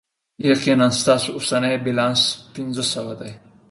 [0.49, 2.21] یقینا، ستاسو اوسنی بیلانس
[2.53, 3.31] پنځه سوه دی.